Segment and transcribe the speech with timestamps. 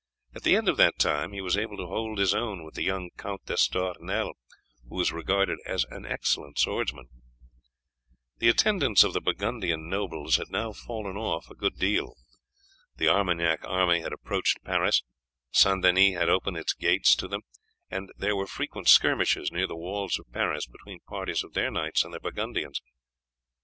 [0.33, 2.81] At the end of that time he was able to hold his own with the
[2.81, 4.31] young Count d'Estournel,
[4.89, 7.05] who was regarded as an excellent swordsman.
[8.39, 12.15] The attendance of the Burgundian nobles had now fallen off a good deal.
[12.95, 15.03] The Armagnac army had approached Paris,
[15.51, 15.83] St.
[15.83, 17.41] Denis had opened its gates to them,
[17.91, 22.03] and there were frequent skirmishes near the walls of Paris between parties of their knights
[22.03, 22.81] and the Burgundians.